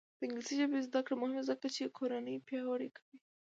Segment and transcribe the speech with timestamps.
[0.17, 3.17] د انګلیسي ژبې زده کړه مهمه ده ځکه چې کورنۍ پیاوړې کوي.